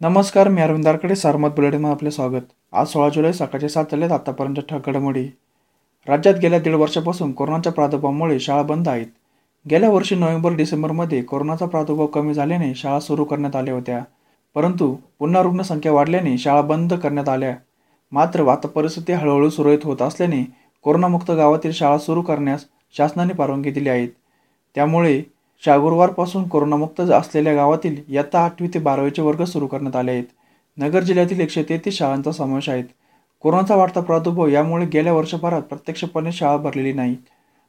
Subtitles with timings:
[0.00, 2.40] नमस्कार मी अरविंदारकडे सारमत बुलेटिनमध्ये आपले स्वागत.
[2.72, 5.28] आज सोळा जुलै सकाळचे सात झालेत आतापर्यंत ठक घडामोडी.
[6.08, 9.06] राज्यात गेल्या दीड वर्षापासून कोरोनाच्या प्रादुर्भावामुळे शाळा बंद आहेत.
[9.70, 14.04] गेल्या वर्षी नोव्हेंबर डिसेंबरमध्ये कोरोनाचा प्रादुर्भाव कमी झाल्याने शाळा सुरू करण्यात आल्या होत्या.
[14.54, 17.56] परंतु पुन्हा रुग्णसंख्या वाढल्याने शाळा बंद करण्यात आल्या.
[18.12, 22.64] मात्र आता परिस्थिती हळूहळू सुरळीत होत असल्याने कोरोनामुक्त गावातील शाळा सुरू करण्यास
[22.96, 24.08] शासनाने परवानगी दिली आहेत
[24.74, 25.22] त्यामुळे
[25.62, 30.24] गुरुवारपासून कोरोनामुक्त असलेल्या गावातील इयत्ता आठवी ते बारावीचे वर्ग सुरू करण्यात आले आहेत.
[30.78, 32.82] नगर जिल्ह्यातील एकशे तेहतीस शाळांचा समावेश आहे.
[33.40, 37.16] कोरोनाचा वाढता प्रादुर्भाव यामुळे गेल्या वर्षभरात प्रत्यक्षपणे शाळा भरलेली नाही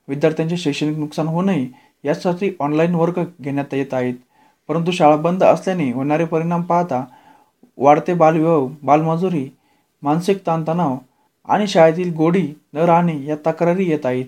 [0.08, 1.68] विद्यार्थ्यांचे शैक्षणिक नुकसान होऊ नये
[2.04, 4.14] यासाठी ऑनलाईन वर्ग घेण्यात येत आहेत.
[4.68, 7.04] परंतु शाळा बंद असल्याने होणारे परिणाम पाहता
[7.78, 9.48] वाढते बालविवाह बालमजुरी
[10.04, 10.98] मानसिक ताणतणाव
[11.46, 14.26] आणि शाळेतील गोडी न राहणे या तक्रारी येत आहेत.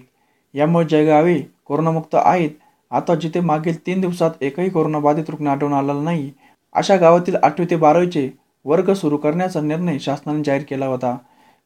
[0.53, 2.51] यामुळे ज्या गावे कोरोनामुक्त आहेत
[2.91, 6.31] आता जिथे मागील तीन दिवसात एकही कोरोनाबाधित रुग्ण आढळून आलेला नाही
[6.75, 8.29] अशा गावातील आठवी ते बारावीचे
[8.65, 11.15] वर्ग सुरू करण्याचा निर्णय शासनाने जाहीर केला होता.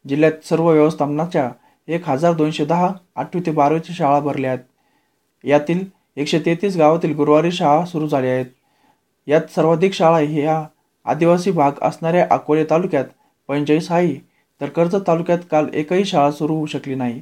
[0.05, 1.49] जिल्ह्यात सर्व व्यवस्थापनाच्या
[1.87, 4.63] एक हजार दोनशे दहा आठवी ते बारावीच्या शाळा भरल्या आहेत.
[5.43, 5.83] यातील
[6.17, 8.45] एकशे तेहतीस गावातील गुरुवारी शाळा सुरू झाल्या आहेत.
[9.27, 10.63] यात सर्वाधिक शाळा ह्या
[11.05, 13.05] आदिवासी भाग असणाऱ्या अकोले तालुक्यात
[13.49, 14.15] पंचेचाळीस आहे
[14.61, 17.21] तर कर्जत तालुक्यात काल एकही शाळा सुरू होऊ शकली नाही.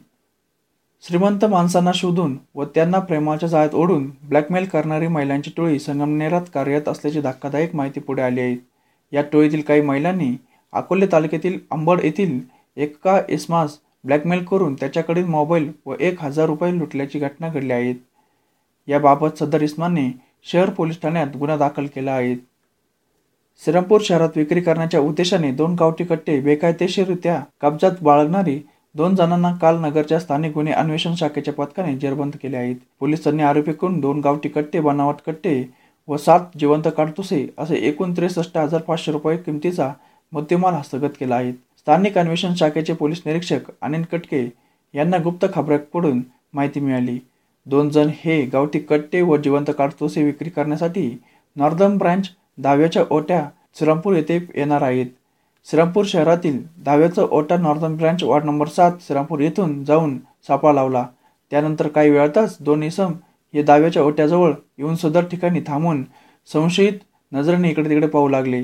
[1.04, 7.22] श्रीमंत माणसांना शोधून व त्यांना प्रेमाच्या जाळ्यात ओढून ब्लॅकमेल करणारी महिलांची टोळी संगमनेरात कार्यरत असल्याची
[7.22, 8.56] धक्कादायक माहिती पुढे आली आहे.
[9.14, 10.30] या टोळीतील काही महिलांनी
[10.74, 12.40] अकोले तालुक्यातील अंबड येथील
[12.78, 17.96] एका इस्मास ब्लॅकमेल करून त्याच्याकडील मोबाईल व एक हजार रुपये लुटल्याची घटना घडली आहेत
[18.88, 20.10] याबाबत सदर इस्माने
[20.44, 22.36] शहर पोलीस ठाण्यात गुन्हा दाखल केला आहे.
[23.62, 28.60] श्रीरामपूर शहरात विक्री करण्याच्या उद्देशाने दोन गावठी कट्टे बेकायदेशीररित्या कब्जात बाळगणारी
[28.96, 32.76] दोन जणांना काल नगरच्या स्थानिक गुन्हे अन्वेषण शाखेच्या पथकाने जेरबंद केले आहेत.
[33.00, 35.64] पोलिसांनी आरोपीकडून दोन गावठी कट्टे बनावट कट्टे
[36.08, 39.92] व सात जिवंत काडतुसे असे एकूण त्रेसष्ट हजार पाचशे रुपये किमतीचा
[40.32, 41.52] मुद्देमाल हस्तगत केला आहे.
[41.52, 44.48] स्थानिक अन्वेषण शाखेचे पोलीस निरीक्षक अनिल कटके
[44.94, 46.22] यांना गुप्त खबऱ्याकडून
[46.54, 47.18] माहिती मिळाली.
[47.66, 51.10] दोन जण हे गावठी कट्टे व जिवंत काडतुसे विक्री करण्यासाठी
[51.56, 55.06] नॉर्दर्न ब्रांच दहाव्याच्या ओट्या श्रीरामपूर येथे येणार आहेत.
[55.68, 61.06] श्रीरामपूर शहरातील दहाव्याचा ओटा नॉर्थन ब्रँच वार्ड नंबर सात श्रीरामपूर येथून जाऊन सापळा लावला.
[61.52, 63.14] त्यानंतर काही वेळातच दोन इसम
[63.54, 66.04] हे दहाव्याच्या ओट्याजवळ येऊन सदर ठिकाणी थांबून
[66.50, 66.94] संशयित
[67.32, 68.64] नजरेने इकडे तिकडे पाहू लागले.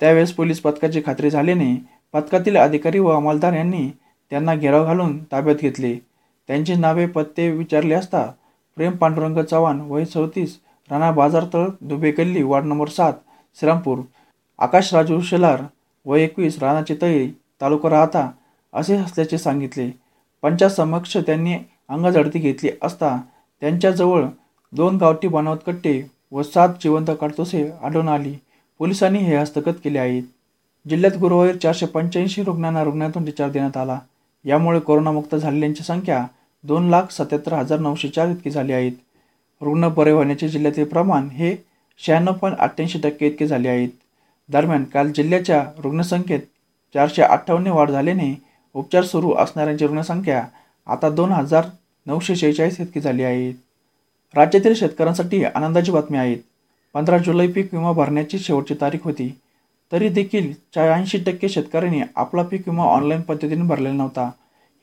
[0.00, 1.74] त्यावेळेस पोलीस पथकाची खात्री झाल्याने
[2.14, 3.88] पथकातील अधिकारी व अंमलदार यांनी
[4.32, 5.94] त्यांना घेराव घालून ताब्यात घेतले.
[6.48, 8.26] त्यांची नावे पत्ते विचारले असता
[8.76, 10.58] प्रेम पांडुरंग चव्हाण वय चौतीस
[10.90, 13.12] राणा बाजारतळ दुबे गल्ली वार्ड नंबर सात
[13.58, 13.98] श्रीरामपूर
[14.58, 15.62] आकाश राजू शेलार
[16.06, 17.28] व एकवीस राणा तळी
[17.60, 18.30] तालुका राहता
[18.72, 19.90] असे असल्याचे सांगितले.
[20.42, 21.54] पंचासमक्ष त्यांनी
[21.88, 23.16] अंगझडती घेतली असता
[23.60, 24.24] त्यांच्याजवळ
[24.72, 26.00] दोन गावठी बनावट कट्टे
[26.32, 28.34] व सात जिवंत काडतोसे आढळून आली.
[28.78, 30.22] पोलिसांनी हे हस्तगत केले आहेत.
[30.86, 33.98] जिल्ह्यात गुरुवारी चारशे पंच्याऐंशी रुग्णांना रुग्णातून डिचार्ज देण्यात आला.
[34.44, 36.24] यामुळे कोरोनामुक्त झालेल्यांची संख्या
[36.64, 38.92] दोन लाख सत्याहत्तर हजार नऊशे चार इतकी झाली आहेत.
[39.60, 41.56] रुग्ण बरे होण्याचे जिल्ह्यातील प्रमाण हे
[41.98, 43.88] शहाण्णव पॉईंट अठ्ठ्याऐंशी टक्के इतके झाले आहेत.
[44.48, 46.40] दरम्यान काल जिल्ह्याच्या रुग्णसंख्येत
[46.94, 48.34] चारशे अठ्ठावन्न वाढ झाल्याने
[48.74, 50.44] उपचार सुरू असणाऱ्यांची रुग्णसंख्या
[50.86, 51.64] आता दोन हजार
[52.06, 53.50] नऊशे शेहेचाळीस इतकी झाली आहे.
[54.34, 56.38] राज्यातील शेतकऱ्यांसाठी आनंदाची बातमी आहेत
[56.94, 59.28] पंधरा जुलै पीक विमा भरण्याची शेवटची तारीख होती.
[59.92, 64.30] तरी देखील शहाऐंशी टक्के शेतकऱ्यांनी आपला पीक विमा ऑनलाईन पद्धतीने भरलेला नव्हता.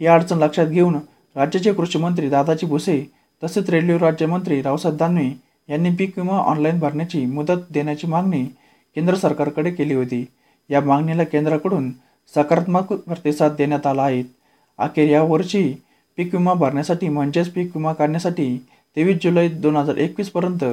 [0.02, 0.96] ही अडचण लक्षात घेऊन
[1.36, 3.04] राज्याचे कृषी मंत्री दादाजी भुसे
[3.42, 5.30] तसेच रेल्वे राज्यमंत्री रावसाहेब दानवे
[5.70, 8.46] यांनी पीक विमा ऑनलाईन भरण्याची मुदत देण्याची मागणी
[8.96, 10.26] केंद्र सरकारकडे केली होती.
[10.70, 11.92] या मागणीला केंद्राकडून
[12.36, 14.24] सकारात्मक प्रतिसाद देण्यात आला आहे.
[14.78, 15.74] अखेर यावर्षी
[16.18, 18.66] पीक विमा भरण्यासाठी म्हणजेच पीक विमा काढण्यासाठी
[18.96, 20.64] तेवीस जुलै दोन हजार एकवीसपर्यंत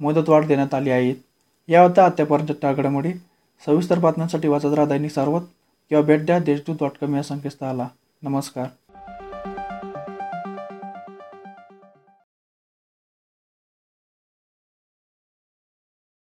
[0.00, 1.14] मुदतवाढ देण्यात आली आहे.
[1.68, 3.12] या होत्या आत्तापर्यंतच्या टाळगडामुळे
[3.66, 5.40] सविस्तर बातम्यांसाठी वाचत राहा दैनिक सार्वत
[5.88, 6.38] किंवा भेट द्या.
[6.38, 7.88] देशदूत डॉट कॉम या संकेतस्थळाला.
[8.22, 8.66] नमस्कार.